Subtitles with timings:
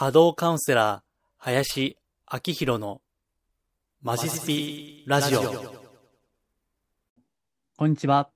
[0.00, 1.02] 波動カウンセラー、
[1.36, 1.98] 林
[2.32, 3.02] 明宏の
[4.00, 5.42] マジスピラジオ。
[7.76, 8.30] こんにちは。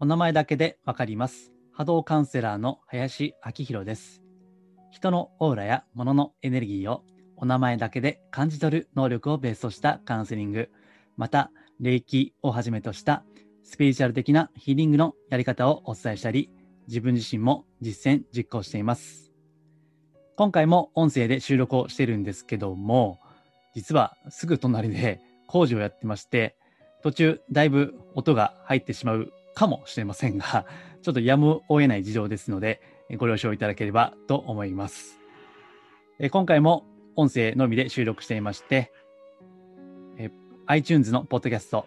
[0.00, 1.52] お名前だけでわかります。
[1.72, 4.24] 波動カウンセラーの林明宏です。
[4.90, 7.04] 人のオーラや物のエネルギーを
[7.36, 10.68] お名前だけで感じ取る能力をベースとしたカウンセリング、
[11.16, 13.22] また、霊気をはじめとした
[13.62, 16.50] スピリチュアル的なヒーリングのやり方をお伝えしたり、
[16.86, 19.32] 自分自身も実践、実行しています。
[20.36, 23.20] 今回も音声で収録をしてるんですけども、
[23.74, 26.56] 実はすぐ隣で 工事をやってまして、
[27.02, 30.66] 途中だいぶ音が入ってしまうかもしれませんが、
[31.02, 32.80] ちょっとやむを得ない事情ですので、
[33.16, 35.20] ご了承いただければと思います。
[36.30, 38.92] 今回も音声のみで収録していまして、
[40.66, 41.86] iTunes のポッドキャスト、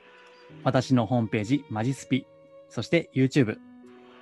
[0.63, 2.25] 私のホームページ、マジスピ、
[2.69, 3.57] そして YouTube、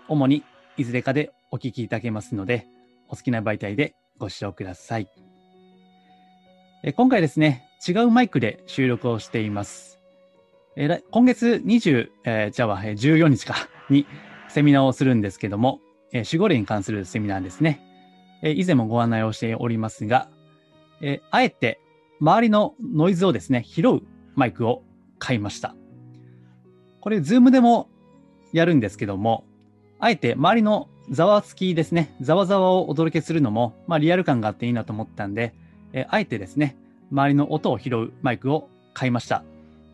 [0.07, 0.43] 主に
[0.77, 2.67] いずれかでお聞きいただけますので、
[3.09, 5.09] お好きな媒体でご視聴ください。
[6.83, 9.99] え今回ですね、違うマイクで収録をしています。
[10.75, 13.55] え今月20、えーじゃあ、えー14日か、
[13.89, 14.05] に
[14.49, 15.81] セミナーをするんですけども、
[16.13, 17.81] えー守護霊に関するセミナーですね。
[18.43, 20.29] えー以前もご案内をしておりますが、
[21.01, 21.79] えーあえて
[22.21, 24.01] 周りのノイズをですね、拾う
[24.35, 24.83] マイクを
[25.17, 25.75] 買いました。
[27.01, 27.89] これ、 Zoomでも
[28.53, 29.46] やるんですけども、
[29.99, 35.55] あえて周りのざわつきですね、ざわざわをお届けするのも、まあ、リアル感があっていいなと思ったんで、
[35.93, 36.75] えあえてですね、
[37.11, 39.43] 周りの音を拾うマイクを買いました。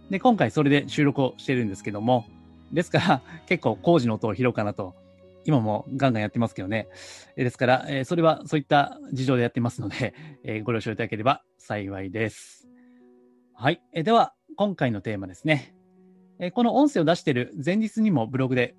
[0.09, 2.25] で、今回それで収録をしてるんですけども、
[2.71, 4.95] ですから 結構工事の音を拾うかなと、
[5.45, 6.87] 今もガンガンやってますけどね。
[7.35, 12.67] ですから、えそれはそういった事情でやってますので、 えご了承いただければ幸いです。
[13.53, 13.81] はい。
[13.93, 15.75] えーでは、今回のテーマですね。
[16.39, 18.75] えこの音声を出している前日にもブログで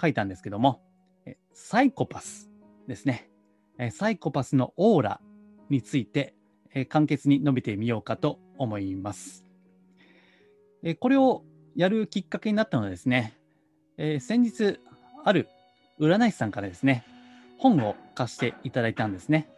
[0.00, 0.82] 書いたんですけども、
[1.24, 2.50] えサイコパス
[2.86, 3.28] ですね。
[3.78, 5.20] えサイコパスのオーラ
[5.68, 6.34] について、
[6.74, 9.44] え簡潔に述べてみようかと思います。
[10.82, 11.44] えこれを
[11.74, 13.36] やるきっかけになったのはですね、
[13.96, 14.78] え先日、
[15.24, 15.48] ある
[15.98, 17.04] 占い師さんからですね、
[17.58, 19.48] 本を貸していただいたんですね。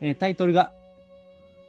[0.00, 0.72] えタイトルが、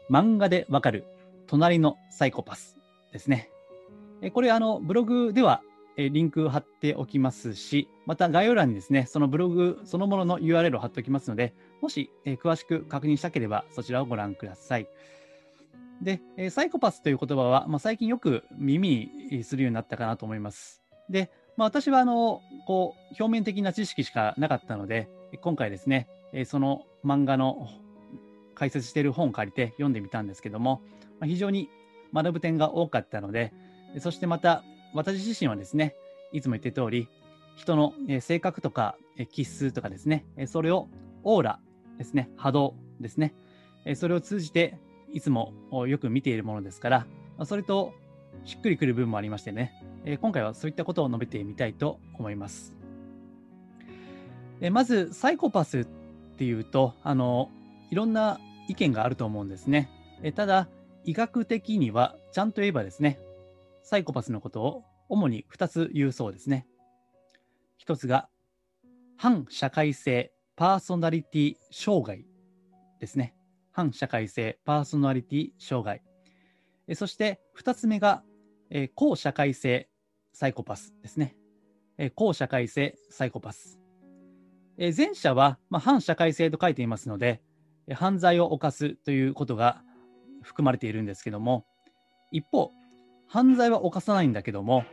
[0.10, 1.06] 漫画でわかる
[1.48, 2.78] 隣のサイコパス
[3.12, 3.50] ですね。
[4.22, 5.62] えこれ、あの、ブログでは
[6.00, 14.88] えリンク貼っておきますし、また概要欄にですね、そのブログそのものの URL を貼っておきますので、もし、え詳しく確認したければそちらをご覧ください。
[16.02, 20.82] で、えサイコパスという言葉は、まあ、最近よく耳にするようになったかなと思います。
[21.10, 25.10] で、まあ、私はあの、こう、表面的な知識しかなかったので、
[25.42, 27.68] 今回ですね、えその漫画の
[28.56, 30.82] 解説している本を借りて読んでみたんですけども、
[31.20, 31.70] ま、非常に
[32.14, 33.52] 学ぶ点が多かったので、
[34.00, 35.96] そしてまた私自身はですね、
[36.32, 37.08] いつも言って通り、
[37.56, 38.96] 人の性格とか
[39.32, 40.88] 気質とかですね、それを
[41.24, 41.60] オーラ
[41.98, 43.34] ですね、波動ですね、
[43.96, 44.78] それを通じて
[45.12, 45.54] いつも
[45.88, 47.08] よく見ているものですから、
[47.46, 47.94] それと
[48.46, 49.74] しっくりくる部分もありましてね、
[50.22, 52.74] 今回はそういったことを述べてみたいと思います。
[54.72, 55.86] まず、サイコパスっ
[56.38, 57.50] ていうと、あの、
[57.92, 59.90] いろんな意見があると思うんですね。
[60.36, 60.70] ただ、
[61.06, 63.20] 医学的にはちゃんと言えばですね、
[63.90, 66.68] サイコパスのことを主に2つ言うそうですね。
[67.84, 68.30] 1つが、
[69.18, 72.24] 反社会性パーソナリティ障害
[73.00, 73.34] ですね。
[73.72, 76.04] 反社会性パーソナリティ障害。
[76.88, 78.22] えそして2つ目が、
[78.70, 79.90] えー高社会性
[80.34, 81.36] サイコパスですね。
[81.98, 83.80] えー高社会性サイコパス。
[84.78, 87.42] え前者は、まあ、反社会性と書いていますので、
[87.96, 89.82] 犯罪を犯すということが
[90.44, 91.66] 含まれているんですけども、
[92.32, 92.70] 一方、
[93.30, 94.84] 犯罪は犯さないんだけども、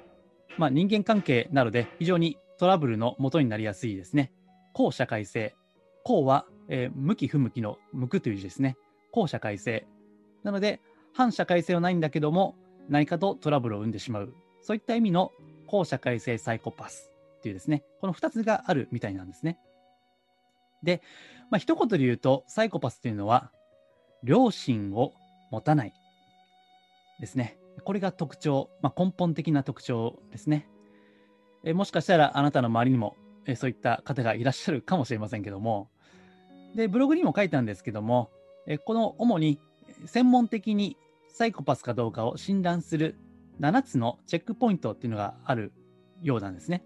[0.59, 4.31] まあ、人間関係などで非常にトラブルの元になりやすいですね。
[4.75, 5.55] 公社会性。
[6.05, 8.77] 公は、えー向き不向きの向くという字ですね。
[9.11, 9.87] 公社会性。
[10.45, 10.81] なので、
[11.15, 12.57] 反社会性はないんだけども、
[12.89, 14.35] 何かとトラブルを生んでしまう。
[14.61, 15.33] そういった意味の
[15.67, 19.59] 公社会性サイコパスっていうですね、この2つがあるみたいなんですね。
[20.83, 21.01] で、
[21.51, 23.51] まあ、一言で言うと、サイコパスというのは、
[24.23, 25.15] 良心を
[25.51, 25.95] 持たない
[27.21, 27.59] ですね。
[27.85, 30.69] これが特徴、まあ、根本的な特徴ですね。
[31.65, 33.17] えもしかしたらあなたの周りにも
[33.47, 35.89] えそういった方がいらっしゃるかもしれませんけども、
[36.75, 38.31] で、ブログにも書いたんですけども、
[38.67, 39.61] えこの主に
[40.05, 40.97] 専門的に
[41.29, 43.17] サイコパスかどうかを診断する
[43.61, 45.73] 7つのチェックポイントっていうのがある
[46.23, 46.85] ようなんですね。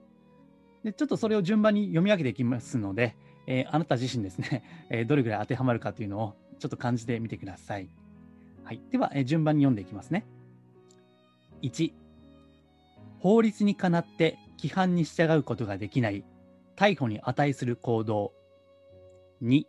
[0.84, 3.16] で、ちょっとそれを順番に読み上げていきますので、
[3.46, 7.88] えーあなた自身ですね、えーどれぐらい当てはまるかというのをちょっと感じてみてください。
[8.64, 8.80] はい。
[8.90, 10.26] では、え順番に読んでいきますね。
[11.62, 11.92] 1、
[13.18, 16.24] 法律にかなって規範に従うことができない、
[16.76, 18.32] 逮捕に値する行動。
[19.42, 19.64] 2、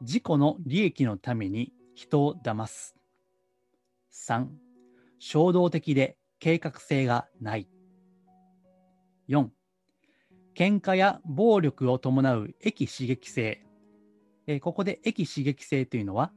[0.00, 2.96] 自己の利益のために人を騙す。
[4.12, 4.46] 3、
[5.18, 7.68] 衝動的で計画性がない。
[9.28, 9.48] 4、
[10.54, 13.62] 喧嘩や暴力を伴う駅刺激性。
[14.46, 16.32] えーここで駅刺激性というのは、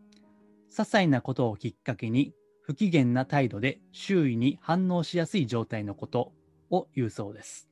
[0.72, 6.32] 些細なことをきっかけに不機嫌な態度で周囲に反応しやすい状態のこと
[6.70, 7.70] を言うそうです。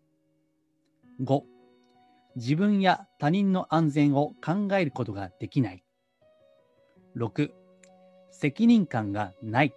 [1.22, 1.42] 5、
[2.36, 5.84] 自分や他人の安全を考えることができない。
[7.16, 7.52] 6、
[8.32, 9.74] 責任感がない。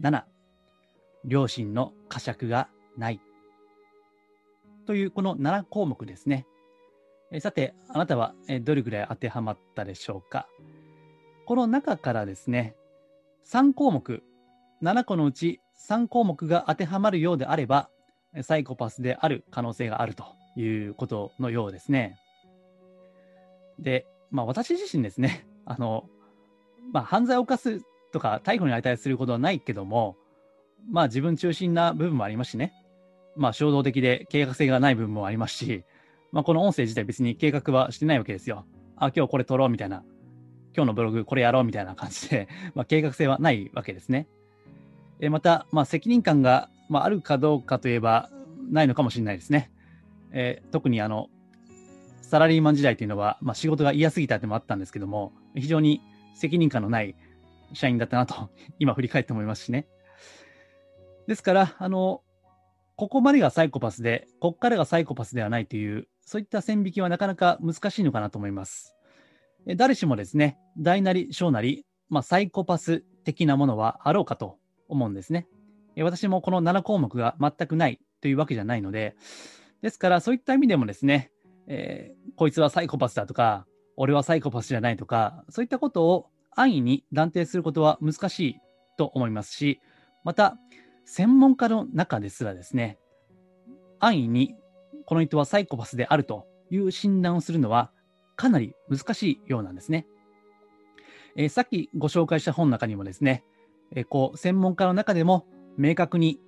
[0.00, 0.24] 7、
[1.24, 3.20] 両親の呵責がない。
[4.86, 6.46] というこの7項目ですね。
[7.30, 10.48] えさて、あなたはどれぐらい当てはまったでしょうか？
[11.48, 12.76] この中からですね、
[13.50, 14.22] 3項目、
[14.82, 17.88] 7個のうち3項目が当てはまるようであれば、
[18.42, 22.18] サイコパスである可能性があるということのようですね。
[23.78, 26.04] で、まあ私自身ですね、 あの、
[26.92, 27.80] まあ犯罪を犯す
[28.12, 30.16] とか逮捕に値することはないけども、
[30.90, 32.74] まあ自分中心な部分もありますしね、
[33.36, 35.86] まあ衝動的で計画性がない部分もありますし、
[36.30, 38.66] まあこの音声自体別に計画はしてないわけですよ。
[38.96, 40.04] あ、今日これ撮ろうみたいな、
[40.78, 42.46] 今日のブログこれやろうみたいな感じで、
[42.76, 44.28] ま計画性はないわけですね。
[45.18, 48.30] えまた、まあ責任感が、まあ、るかどうかといえば
[48.70, 49.72] ないのかもしれないですね。
[50.30, 51.30] えー特にあの、
[52.22, 56.00] サラリーマン時代というのは、まあ、仕事が嫌すぎたってもあったんですけども、非常に
[56.36, 57.16] 責任感のない
[57.72, 59.88] 社員だったなと、 今振り返って思いますしね。
[61.26, 62.22] ですから、あの、
[62.94, 68.94] ここまでがサイコパスで、こっからがサイコパスではないという、そういった線引きはなかなか難しいのかなと思います。
[69.76, 74.58] 誰しもですね、大なり小なり、まあ、サイコパス的なものはあろうかと
[74.88, 75.46] 思うんですね。
[75.96, 79.16] 私もこの7項目が全くないというわけじゃないので、
[79.82, 81.30] ですからそういった意味でもですね、
[81.66, 83.66] えーこいつはサイコパスだとか、
[83.96, 88.56] 俺はサイコパスじゃないとか、そういったことを安易に断定することは難しい
[88.96, 89.80] と思いますし、
[90.22, 90.56] また、
[91.04, 92.96] 専門家の中ですらですね、
[93.98, 94.54] 安易に
[95.04, 97.90] この人はサイコパスであるという診断をするのは
[98.36, 100.06] かなり難しいようなんですね。
[101.36, 103.44] えーさっきご紹介した本の中にもですね、
[103.92, 105.46] えーこう専門家の中でも
[105.76, 106.40] 明確に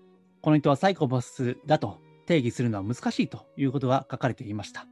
[0.42, 4.86] この人はサイコパスだと定義するのは難しいということが書かれていました。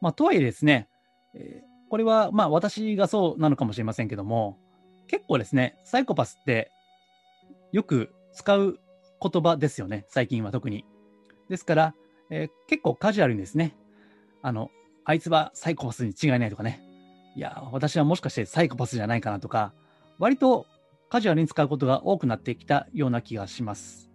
[0.00, 0.88] まあ、とはいえですね、
[1.34, 4.58] えーこれはまあ私がそうなのかもしれませんけども、
[5.06, 6.72] 結構ですね、サイコパスって
[7.70, 8.80] よく使う
[9.22, 10.84] 言葉ですよね、最近は特に。
[11.48, 11.94] ですから、
[12.30, 13.76] えー結構カジュアルにですね、
[14.42, 14.70] あの、
[15.04, 16.80] あいつはサイコパスに違いないとかね、
[17.36, 19.72] いや、私はもしかしてサイコパスじゃないかなとか、
[20.18, 20.66] 割と
[21.08, 24.10] カジュアルに使うことが多くなってきたような気がします。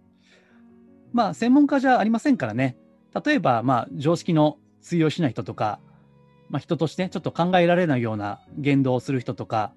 [1.12, 2.76] まあ、専門家じゃありませんからね、
[3.24, 5.80] 例えば、まあ、常識の通用しない人とか、
[6.48, 9.72] まあ、人としてちょっと考えられないような言動をする人とか、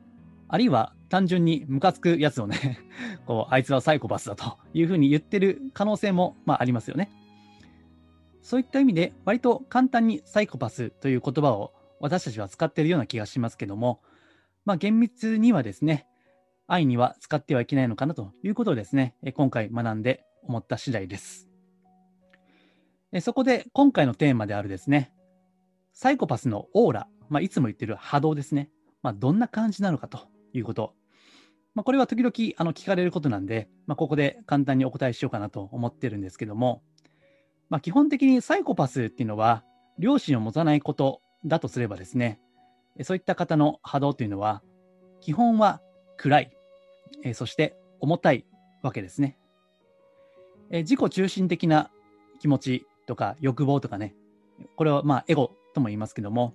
[0.48, 2.80] あるいは単純にムカつくやつをね、
[3.26, 7.10] こう、あいつはサイコパスだというふうに言ってる可能性も、まあ、ありますよね。
[8.42, 11.74] そういった意味で、割と簡単にサイコパスという言葉を
[12.04, 14.02] 私たちは使っているような気がしますけども、
[14.66, 16.06] まあ、厳密にはですね、
[16.68, 21.48] 愛には使ってはいけないのかなということをですね、え今回学んで思った次第です。
[23.14, 25.14] えそこで今回のテーマであるですね、
[25.94, 28.70] サイコパスのオーラ、まあ、いつも言ってる波動ですね、
[29.02, 30.96] まあ、どんな感じなのかということ。
[31.74, 36.84] まあ、これは時々あの聞かれることなんで、まあ、ここで簡単にお答えしようかなと思ってるんですけども、
[37.70, 39.64] まあ、基本的にサイコパスっていうのは、
[39.98, 42.40] 良心を持たないことだとすればですね、
[43.02, 44.62] そういった方の波動というのは、
[45.20, 45.82] 基本は
[46.18, 46.52] 暗い、
[47.24, 48.46] えそして重たい
[48.82, 49.38] わけですね。
[50.70, 51.92] え自己中心的な
[52.40, 54.16] 気持ちとか欲望とかね、
[54.76, 56.54] これはまあエゴとも言いますけども、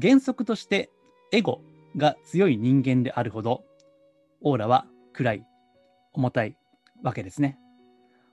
[0.00, 0.90] 原則として
[1.32, 1.60] エゴ
[1.96, 3.64] が強い人間であるほど、
[4.40, 5.46] オーラは暗い、
[6.12, 6.56] 重たい
[7.02, 7.58] わけですね。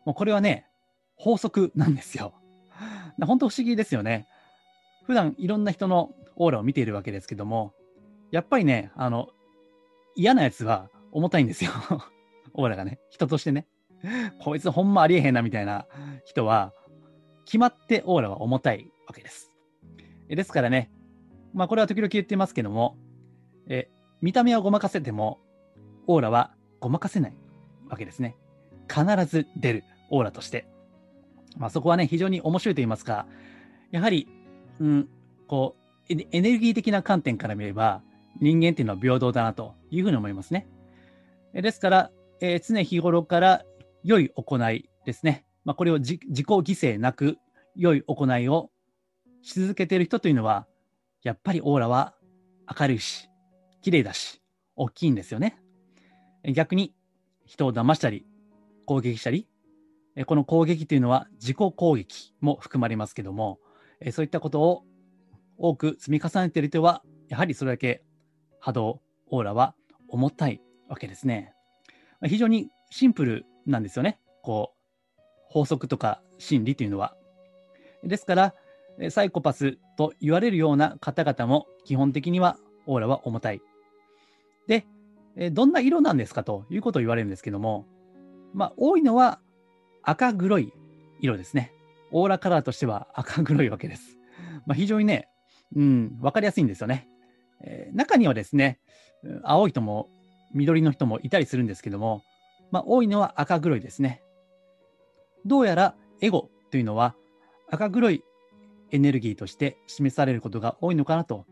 [0.05, 0.67] もうこれはね、
[1.15, 2.33] 法則なんですよ。
[3.21, 4.27] 本当不思議ですよね。
[5.05, 7.73] 普段いろんな人のオーラを見ているわけですけども、
[8.31, 9.29] やっぱりね、あの、
[10.15, 11.71] 嫌なやつは重たいんですよ。
[12.53, 13.67] オーラがね、人としてね。
[14.39, 15.87] こいつほんまありえへんなみたいな
[16.25, 16.73] 人は、
[17.45, 19.51] 決まってオーラは重たいわけです。
[20.27, 20.91] ですからね、
[21.53, 22.97] まあこれは時々言ってますけども、
[23.67, 23.89] え
[24.21, 25.39] 見た目はごまかせても、
[26.07, 27.33] オーラはごまかせない
[27.89, 28.35] わけですね。
[28.87, 30.67] 必ず出るオーラとして。
[31.57, 33.27] まあそこはね、非常に面白いと言いますか、
[33.91, 34.27] やはり、
[34.79, 35.09] うん、
[35.47, 35.75] こ
[36.09, 38.01] う、エネルギー的な観点から見れば、
[38.41, 40.67] 人間っていうのは平等だなというふうに思いますね。
[41.53, 43.63] ですから、えー常日頃から
[44.03, 45.45] 良い行いですね。
[45.63, 47.37] まあ、これを自己犠牲なく
[47.75, 48.69] 良い行いを
[49.41, 50.67] し続けている人というのは、
[51.23, 52.13] やっぱりオーラは
[52.79, 53.29] 明るいし、
[53.81, 54.41] 綺麗だし、
[54.75, 55.57] 大きいんですよね。
[56.43, 56.93] 逆に
[57.45, 58.25] 人を騙したり、
[58.85, 59.47] 攻撃したり、
[60.27, 63.59] この攻撃というのは自己攻撃も含まれますけども、
[64.11, 64.83] そういったことを
[65.57, 68.03] 多く積み重ねている人は、やはりそれだけ
[68.59, 69.75] 波動、オーラは
[70.07, 71.53] 重たいわけですね。
[72.25, 74.19] 非常にシンプルなんですよね。
[74.41, 77.15] こう、法則とか心理というのは。
[78.03, 78.55] ですから、
[79.09, 83.61] サイコパスと言われるような方々も基本的にはオーラは重たい。
[84.67, 84.85] で、
[85.51, 87.85] どんな色なんですかということを言われるんですけども、
[88.53, 89.41] まあ、多いのは
[90.01, 90.71] 赤黒い
[91.19, 91.73] 色ですね。
[92.17, 94.17] オーラカラーとしては赤黒いわけです。
[94.65, 95.27] まあ、非常にね、
[95.75, 97.09] うん、わかりやすいんですよね。
[97.61, 98.79] えー、中にはですね、
[99.43, 100.07] 青い人も
[100.53, 102.23] 緑の人もいたりするんですけども、
[102.71, 104.23] まあ、多いのは赤黒いですね。
[105.45, 107.15] どうやらエゴというのは
[107.69, 108.23] 赤黒い
[108.91, 111.45] エネルギーとして示されることが多いのかなと、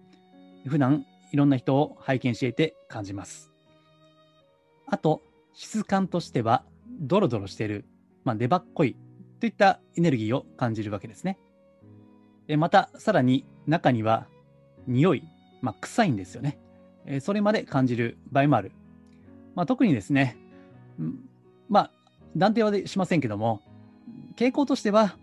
[0.65, 3.51] 普段いろんな人を拝見していて感じます。
[4.87, 5.21] あと、
[5.53, 6.63] 質感としては
[7.01, 7.83] ドロドロしている、
[8.23, 8.95] まあ、粘っこい
[9.43, 11.37] といったエネルギーを感じるわけですね。
[12.55, 14.25] また、さらに中には
[14.87, 15.23] 匂い、
[15.61, 16.57] まあ、臭いんですよね。
[17.19, 18.71] それまで感じる場合もある。
[19.53, 20.37] まあ、特にですね、
[21.67, 21.91] まあ、
[22.37, 23.59] 断定はしませんけども、
[24.37, 25.17] 傾向としては、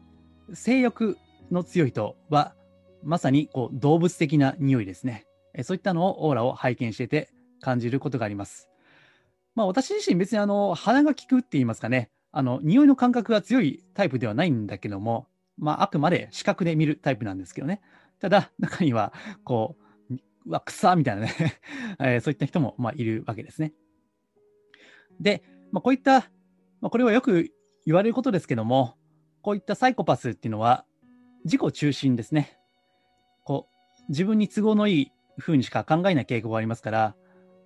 [0.53, 1.17] 性欲
[1.51, 2.55] の強い人は、
[3.03, 5.25] まさにこう動物的な匂いですね。
[5.63, 7.31] そういったのをオーラを拝見してて
[7.63, 8.69] 感じることがあります。
[9.55, 15.27] まあ、私自身別にあの鼻が利くって言いますかね、あの匂いの感覚が強いタイプではないんだけども、
[15.59, 17.81] まあ、あくまで視覚で見るタイプなんですけどね。
[18.21, 19.13] ただ、中には、
[19.45, 19.77] こ
[20.11, 20.15] う、
[20.47, 21.35] うわ、草みたいなね
[22.01, 23.73] えー、そういった人も、まあ、いるわけですね。
[25.21, 26.31] で、まあ、こういった、
[26.81, 27.51] まあ、これはよく
[27.85, 28.97] 言われることですけども、
[29.43, 30.85] こういったサイコパスっていうのは、
[31.45, 32.59] 自己中心ですね。
[33.45, 33.69] こ
[34.01, 37.17] う、自分に都合のいい風にしか考えない傾向がありますから、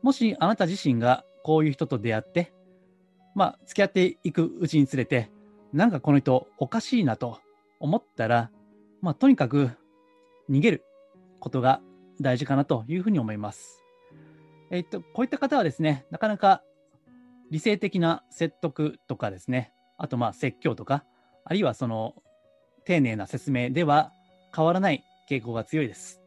[0.02, 2.52] もしあなた自身がこういう人と出会って、
[3.34, 5.30] まあ、付き合っていくうちにつれて、
[5.72, 7.40] なんかこの人おかしいなと
[7.80, 8.50] 思ったら、
[9.00, 9.70] まあ、とにかく
[10.48, 10.84] 逃げる
[11.40, 11.80] ことが
[12.20, 13.82] 大事かなというふうに思います。
[14.70, 16.62] えっと、こういった方はですね、なかなか
[17.50, 21.04] 理性的な説得とかですね、あとまあ説教とか、
[21.44, 22.14] あるいはその
[22.84, 24.12] 丁寧な説明では
[24.54, 26.20] 変わらない傾向が強いです。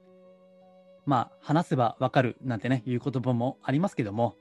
[1.05, 4.35] まあ、話せばわかるなんてね、いう言葉もありますけども、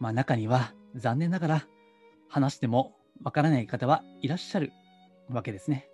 [0.00, 1.66] まあ中には残念ながら
[2.28, 4.72] 話してもわからない方はいらっしゃる
[5.28, 5.88] わけですね。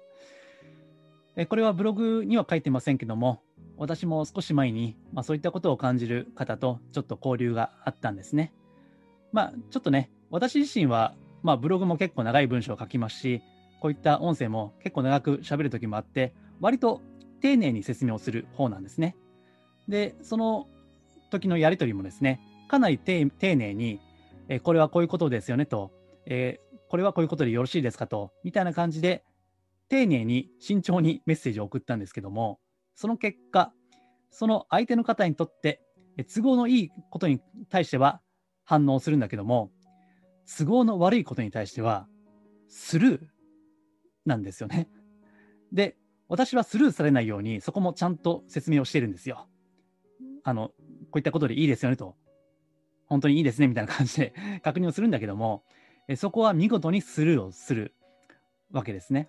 [1.49, 3.43] これはブログには書いてませんけども、
[3.77, 8.53] 私も少し前に、まあ、そういったことを感じる方とちょっと交流があったんですね。
[9.33, 13.43] まあ、ちょっとね、私自身は、まあ、ブログも結構長い文章を書きますし、
[13.81, 17.03] こういった音声も結構長く喋る時もあって、割と
[17.41, 19.17] 丁寧に説明をする方なんですね。
[19.89, 20.69] で、その
[21.31, 24.01] 時のやり取りもですね、かなり丁寧に、
[24.49, 25.91] えこれはこういうことですよねと、
[26.27, 29.25] えー、これはこういうことでよろしいですかと、みたいな感じで、
[29.89, 32.59] 丁寧に慎重にメッセージを送ったんですけども、
[32.95, 33.73] その結果、
[34.31, 35.81] その相手の方にとって
[36.35, 38.21] 都合のいいことに対しては
[38.65, 39.71] 反応するんだけども、
[40.47, 42.07] 都合の悪いことに対しては
[42.69, 43.21] スルー
[44.27, 44.89] なんですよね。
[45.73, 45.97] で、
[46.29, 49.47] 私はスルーされないようにそこもちゃんと説明をしてるんですよ。
[50.43, 50.75] あの、こ
[51.15, 52.17] ういったことでいいですよねと。
[53.07, 55.65] 本当にいいですねみたいな感じで確認をするんだけども、
[56.17, 57.95] そこは見事にスルーをする
[58.73, 59.29] わけですね。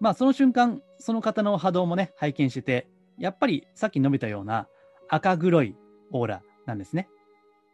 [0.00, 4.68] まあその瞬間、その方の波動もね、拝見してて、やっぱりさっき述べたような
[5.08, 5.76] 赤黒い
[6.10, 7.08] オーラなんですね。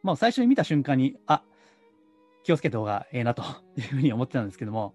[0.03, 1.43] まあ最初に見た瞬間に、あ、
[2.45, 3.43] 気をつけた方がええなと
[3.77, 4.95] いうふうに思ってたんですけども、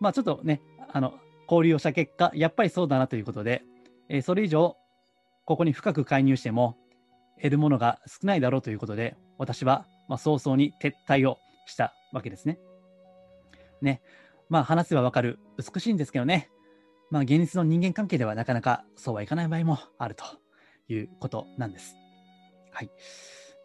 [0.00, 0.60] まあちょっとね、
[0.92, 1.14] あの、
[1.50, 3.62] 交流をした結果、やっぱりそうだなということで、
[4.08, 4.76] えー、それ以上、
[5.44, 6.76] ここに深く介入しても、
[7.36, 12.58] 得るものが少ないだろうということで、私は、まあ、早々に撤退をしたわけですね。
[13.80, 14.02] ね。
[14.48, 16.50] まあ話せばわかる美しいんですけどね。
[17.10, 20.24] まあ現実の人間関係ではなかなかそうはいかない場合もあると
[20.88, 21.96] いうことなんです。
[22.70, 22.90] はい。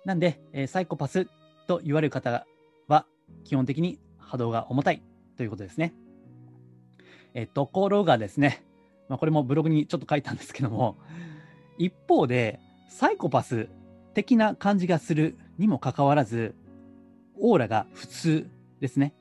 [0.06, 1.28] なんで、えー、サイコパス
[1.68, 2.46] と言われる方
[2.88, 3.06] は
[3.44, 5.02] 基本的に波動が重たい
[5.36, 5.94] ということですね。
[7.34, 8.64] えー、ところがですね、
[9.10, 10.98] まあ、これもブログにちょっと書いたんですけども、
[11.78, 13.70] 一方でサイコパス
[14.14, 16.56] 的な感じがするにもかかわらず、
[17.40, 19.14] オーラが普通ですね。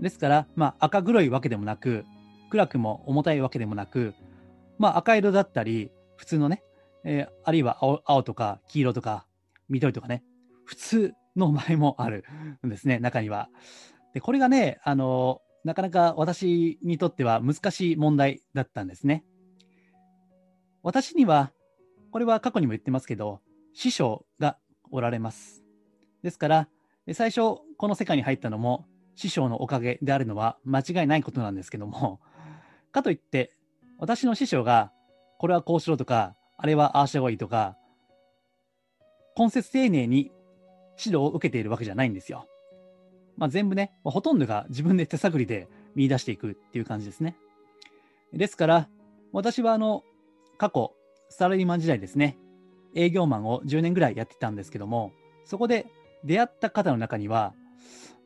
[0.00, 2.04] ですから、まあ、赤黒いわけでもなく、
[2.50, 4.14] 暗くも重たいわけでもなく、
[4.78, 6.62] まあ、赤色だったり、普通のね、
[7.04, 9.26] えー、あるいは青青とか黄色とか
[9.68, 10.22] 緑とかね、
[10.64, 12.24] 普通の場合もある
[12.66, 13.48] んですね、中には。
[14.14, 19.24] で、これがね、あのー、なかなか私にとっては難しい問題だったんですね。
[20.82, 21.52] 私には
[22.10, 23.40] これは過去にも言ってますけど、
[23.72, 24.56] 師匠が
[24.92, 25.64] おられます。
[26.22, 26.68] ですから、
[27.12, 32.20] 最初、この世界に入ったのも、師匠のおかげであるのは間違いないことなんですけども、
[32.92, 33.52] かといって、
[33.98, 34.92] 私の師匠が、
[35.38, 37.76] これはこうしろとか、あれはああした方がいいとか、
[39.36, 40.30] 根節丁寧に
[40.98, 42.46] 指導を受けているわけじゃないんですよ。
[43.36, 47.36] まあ、全部ね、ほとんどが自分で手探りで見出していくっていう感じですね。
[48.32, 48.88] ですから、
[49.32, 50.04] 私はあの、
[50.56, 50.92] 過去、
[51.28, 52.38] サラリーマン時代ですね、
[52.94, 55.12] 営業マンを10年ぐらいやってたんですけども、
[55.44, 55.86] そこで
[56.24, 57.54] 出会った方の中には、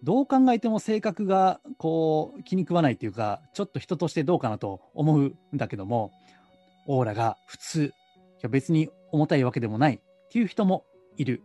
[0.02, 6.12] どう考えても性格がこう気に食わないっていうか、ちょっと人としてどうかなと思うんだけども、
[6.86, 7.90] オーラが普通、い
[8.42, 10.84] や別に重たいわけでもないっていう人も
[11.16, 11.42] いる、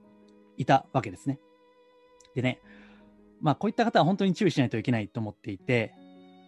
[0.57, 1.39] いたわけですね。
[2.36, 2.60] でね、
[3.41, 5.93] まあこういった方は本当に注意しないといけないと思っていて、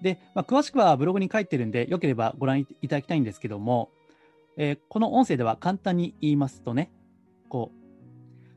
[0.01, 3.89] で、まあ、詳しくはブログに書いてるんで、よければご覧いただきたいんですけども、
[4.57, 6.91] えー、この音声では簡単に言いますとね、
[7.49, 7.84] こう、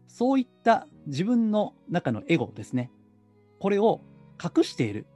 [0.08, 2.90] そういった自分の中のエゴですね。
[3.60, 4.00] これを
[4.42, 5.06] 隠している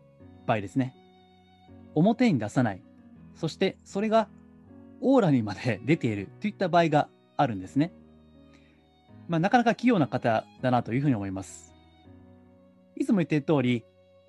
[0.47, 0.95] 場合ですね。
[1.95, 2.83] 表に出さない。
[3.35, 4.29] そしてそれが
[5.01, 7.93] オーラにまで出ているといった場合があるんですね。
[9.29, 11.75] まあ、なかなか器用な方だなというふうに思います。
[12.97, 13.85] いつも言っている通り、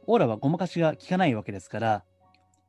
[0.08, 2.04] オーラはごまかしが効かないわけですから、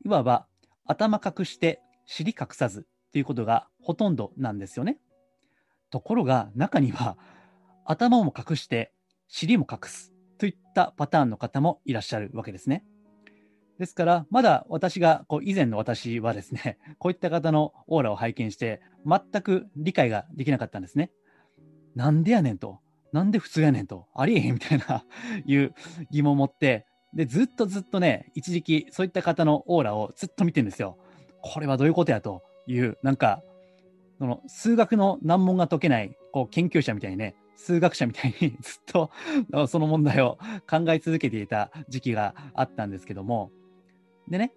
[0.03, 0.45] いわば
[0.85, 4.99] 頭隠して尻隠さずということがほとんどなんですよね。
[5.89, 7.17] ところが中には
[7.85, 8.91] 頭も隠して
[9.27, 12.83] 尻も隠すといったパターンの方もいらっしゃるわけですね。
[13.79, 21.11] ですから、まだ私が、こう以前の私はですね、 こういった方のオーラを拝見して、全く理解ができなかったんですね。
[21.93, 22.79] なんでやねんと。
[23.11, 24.07] なんで普通やねんと。
[24.15, 25.05] ありえへんみたいな
[25.45, 25.73] いう
[26.11, 30.97] 疑問を持って、で、ずっとずっとね、一時期そういった方のオーラをずっと見てるんですよ。
[31.41, 33.41] これはどういうことやという、なんか、
[34.17, 39.11] その数学の難問が解けない、こう研究者みたいにね、数学者みたいにずっと
[39.67, 40.37] その問題を
[40.69, 43.51] 考え続けていた時期があったんですけども、
[44.27, 44.53] でね、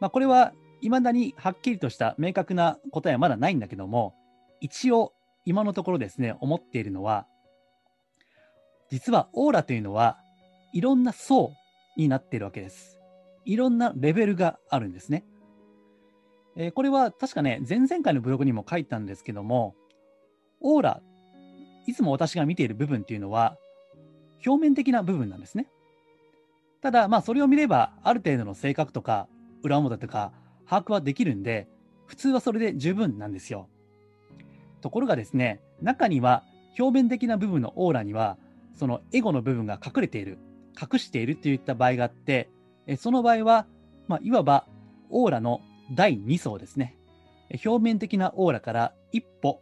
[0.00, 4.14] まあ、これは未だにはっきりとした明確な答えはまだないんだけども、
[4.60, 5.12] 一応
[5.44, 7.26] 今のところですね、思っているのは、
[8.90, 10.18] 実はオーラというのは
[10.72, 11.52] いろんな層
[11.96, 12.98] になっているわけです。
[13.44, 15.24] いろんなレベルがあるんですね。
[16.56, 19.74] えー、これは確かね、前々回のブログにも書いたんですけども、
[20.60, 21.02] オーラ
[21.86, 23.56] いつも私が見ている部分っていうのは、
[24.44, 25.66] 表面的な部分なんですね。
[26.80, 29.28] ただ、まあ、それを見れば、ある程度の性格とか、
[29.62, 30.32] 裏表とか、
[30.66, 31.68] 把握はできるんで、
[32.06, 33.68] 普通はそれで十分なんですよ。
[34.80, 36.44] ところがですね、中には、
[36.78, 38.38] 表面的な部分のオーラには、
[38.74, 40.38] そのエゴの部分が隠れている、
[40.80, 42.48] 隠しているといった場合があって、
[42.96, 43.66] その場合は、
[44.08, 44.66] まあ、いわば、
[45.10, 45.60] オーラの
[45.92, 46.96] 第2層ですね。
[47.64, 49.60] 表面的なオーラから一歩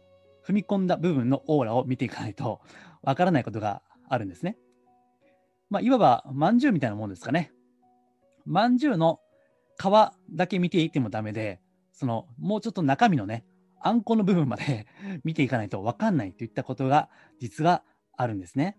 [0.49, 2.59] 踏み込んだ部分のオーラを見ていかないと
[3.03, 4.57] わからないことがあるんですね。
[5.69, 7.51] まあ、いわば、まんじゅうみたいなもんですかね。
[8.47, 9.19] まんじゅうの
[9.77, 9.83] 皮
[10.35, 11.61] だけ見ていてもダメで、
[11.93, 13.45] その、もうちょっと中身のね、
[13.79, 14.87] あんこの部分まで
[15.23, 17.09] 見ていかないとわかんないといったことが
[17.39, 17.83] 実は
[18.17, 18.75] あるんですね。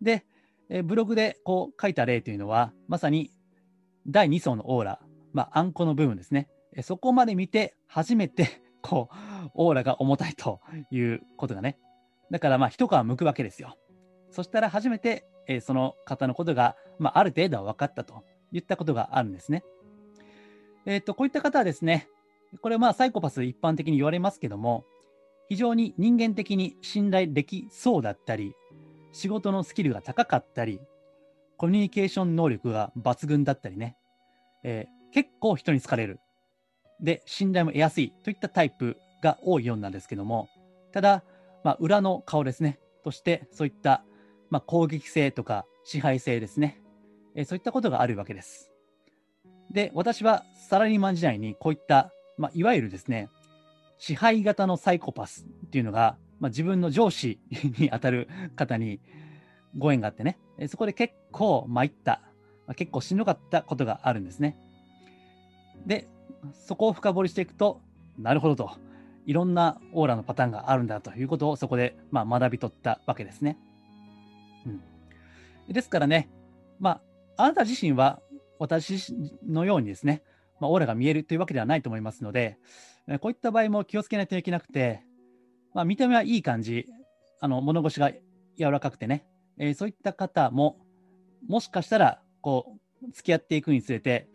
[0.00, 0.24] で、
[0.70, 3.34] えブログでこう書いた例というのは、まさに
[4.06, 5.00] 第2層のオーラ、
[5.34, 6.48] まあ、あんこの部分ですね。
[6.82, 9.14] そこまで見て初めてこう、
[9.60, 10.58] オーラが重たいと
[10.90, 11.76] いうことがね。
[12.30, 13.76] だからまあ一皮剥くわけですよ。
[14.30, 19.62] そしたら初めて、えー、その方のことが、まあ、ある程度は分かったといったことがあるんですね。
[20.86, 22.08] えっ、ー、と、こういった方はですね、
[22.62, 24.86] これまあサイコパス一般的に言われますけども、
[25.50, 28.54] 非常に人間的に信頼できそうだったり、
[29.12, 30.80] 仕事のスキルが高かったり、
[31.58, 33.98] コミュニケーション能力が抜群だったりね、
[34.64, 36.20] えー、結構人に好かれる
[37.02, 40.48] で、信頼も得やすいといったタイプが多いようなんですけども、
[40.92, 41.24] ただ、
[41.62, 44.04] まあ、裏の顔ですね、として、そういった、
[44.50, 46.80] まあ、攻撃性とか支配性ですね、
[47.34, 48.70] え、そういったことがあるわけです。
[49.70, 53.28] で、私はサラリーマン時代にこういった、まあ、いわゆるですね、
[53.98, 57.38] 支配型のサイコパスっていうのが、まあ、自分の上司
[57.78, 59.00] に当たる方に
[59.76, 62.22] ご縁があってね、そこで結構参った、
[62.76, 64.56] 結構しんどかったことがあるんですね。
[65.86, 66.08] で、
[66.52, 67.80] そこを深掘りしていくと、
[68.18, 68.70] なるほどと、
[69.26, 73.58] いろんなオーラのパターンがあるんだということをそこで、まあ、学び取ったわけですね。
[74.66, 74.68] う
[75.70, 76.30] ん、ですからね、
[76.78, 77.00] ま
[77.36, 78.20] あ、あなた自身は
[78.58, 79.14] 私
[79.46, 80.22] のようにですね、
[80.60, 82.58] まあ、オーラが見えるというわけではないと思いますので、
[83.20, 85.02] こういった場合も気をつけないといけなくて、
[85.74, 86.86] まあ、見た目はいい感じ、
[87.40, 88.10] あの物腰が
[88.58, 89.24] 柔らかくてね、
[89.58, 90.78] えー、そういった方も、
[91.46, 94.28] もしかしたら、こう、付き合っていくにつれて、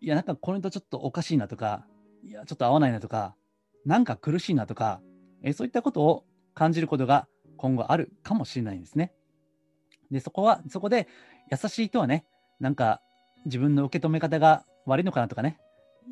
[0.00, 1.86] いや、なんかこれとちょっとおかしいなとか、
[2.24, 3.36] いや、ちょっと合わないなとか、
[3.86, 5.00] なんか苦しいなとか、
[5.42, 9.12] えそういったことを感じることが今後あるかもしれないんですね。
[10.10, 11.06] で、そこは、そこで
[11.50, 12.24] 優しい人はね、
[12.58, 13.00] なんか
[13.44, 15.58] 自分の受け止め方が悪いのかなとかね、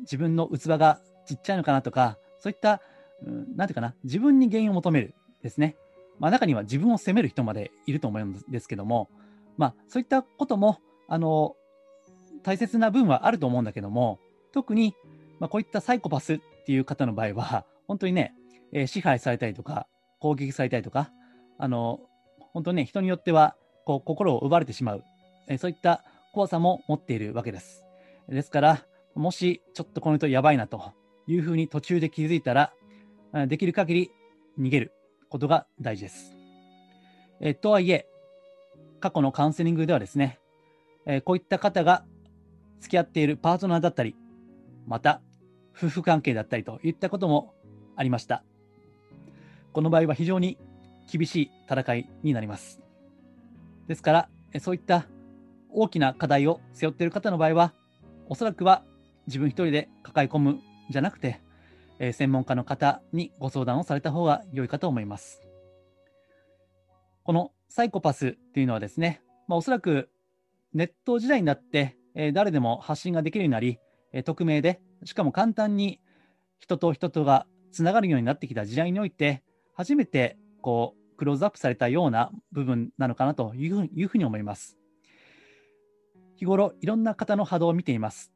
[0.01, 2.81] 自分の器がちっちゃいのかなとか、そういった、
[3.25, 5.75] うん、なんていうかな、自分に原因を求めるですね。
[6.17, 9.09] まあ中には自分を責める人までいると思うんですけども、
[9.57, 11.55] まあそういったことも、あの、
[12.43, 14.19] 大切な部分はあると思うんだけども、
[14.53, 14.95] 特に、
[15.39, 18.33] まあ、こういったサイコパスっていう方の場合は、 本当にね、
[18.73, 19.87] えー、支配されたりとか、
[20.19, 21.11] 攻撃されたりとか、
[21.59, 21.99] あの、
[22.53, 25.03] 本当にね、人によっては、こう、心を奪われてしまう、
[25.47, 27.85] えー、そういった怖さも持っているわけです。
[28.27, 30.91] ですから、もしちょっとこの人やばいなと
[31.27, 32.73] いうふうに途中で気づいたら、
[33.47, 34.11] できる限り
[34.59, 34.91] 逃げる
[35.29, 36.33] ことが大事です。
[37.41, 38.07] えとはいえ、
[38.99, 40.39] 過去のカウンセリングではですね、
[41.05, 42.05] えこういった方が
[42.79, 44.15] 付き合っているパートナーだったり、
[44.87, 45.21] また
[45.75, 47.53] 夫婦関係だったりといったことも
[47.95, 48.43] ありました。
[49.73, 50.57] この場合は非常に
[51.11, 52.81] 厳しい戦いになります。
[53.87, 55.05] ですから、そういった
[55.69, 57.73] 大きな課題を背負っている方の場合は、
[58.27, 58.83] おそらくは
[59.27, 60.59] 自分一人で抱え込む
[60.89, 61.41] じゃなくて、
[61.99, 65.41] え、専門家の方にご相談をされた方が良いかと思います。
[67.23, 70.09] このサイコパスっていうのはですね、まあ、おそらく
[70.73, 73.79] ネット時代になって、え、誰でも発信ができるようになり、
[74.13, 76.01] え、匿名で、しかも簡単に
[76.59, 84.77] 人と人とがつながるようになってきた時代において、初めてこうクローズアップされたような部分なのかなというふうに思います。
[86.35, 88.33] 日頃いろんな方の波動を見ています。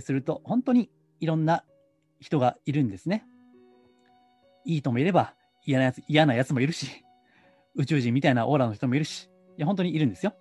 [0.00, 1.64] すると、本当にいろんな
[2.20, 3.24] 人がいるんですね。
[4.64, 5.34] いい人もいれば
[5.66, 7.04] 嫌なやつ嫌なやつもいるし、
[7.74, 10.34] 宇宙人みたいなオーラの人もいるし、いや、本当にいるんですよ。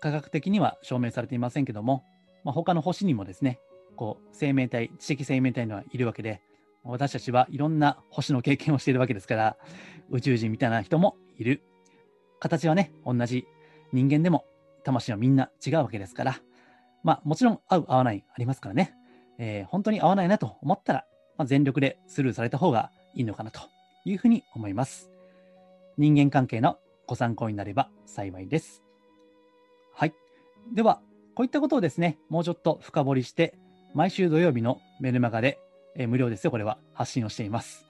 [0.00, 2.04] 科学的には証明されていませんけども、
[2.44, 3.60] まあ、他の星にもですね、
[3.96, 6.40] こう、生命体、知的生命体のはいるわけで、
[6.84, 9.56] 私たちはいろんな星の経験をしているわけですから、
[10.10, 11.62] 宇宙人みたいな人もいる。
[12.40, 13.46] 形はね、同じ
[13.92, 14.44] 人間でも
[14.82, 16.40] 魂はみんな違うわけですから、
[17.04, 18.94] まあもちろん合う合わないありますからね、
[19.38, 21.04] えー、本当に合わないなと思ったら、
[21.36, 23.60] まあ、全力でスルーされた方がいいのかなと
[24.04, 25.10] いうふうに思います。
[25.98, 28.82] 人間関係のご参考になれば幸いです。
[29.94, 30.14] はい。
[30.74, 31.00] では、
[31.34, 33.58] こういったことをですね、もうちょっと深掘りして、
[33.94, 35.58] 毎週土曜日のメルマガで、
[35.96, 37.86] えー、無料ですよ、これは発信をしています。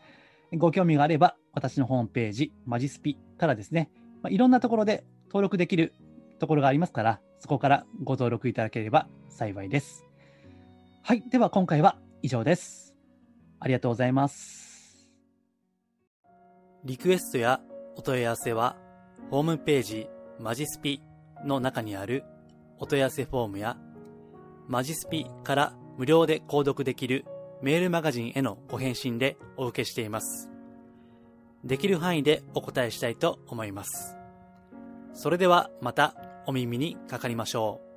[0.54, 3.90] ご興味があれば、私のホームページ、マジスピからですね、
[4.22, 5.94] まあ、いろんなところで登録できる
[6.38, 10.04] ところがありますから、そこからご登録いただければ幸いです。
[11.02, 11.22] はい。
[11.30, 12.94] では今回は以上です。
[13.60, 15.10] ありがとうございます。
[16.84, 17.60] リクエストや
[17.96, 18.76] お問い合わせは、
[19.30, 20.08] ホームページ
[20.40, 21.00] マジスピ
[21.44, 22.24] の中にある
[22.78, 23.76] お問い合わせフォームや、
[24.68, 27.24] マジスピから無料で購読できる
[27.62, 30.50] メールマガジンへのご返信でお受けしています。
[31.64, 34.16] できる範囲でお答えしたいと思います。
[35.14, 36.14] それではまた
[36.46, 37.91] お耳にかかりましょう。